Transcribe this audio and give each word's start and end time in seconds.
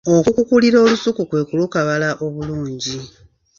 Okukukulira 0.17 0.77
olusuku 0.85 1.21
kwe 1.29 1.41
kulukabala 1.49 2.09
obulungi. 2.25 2.97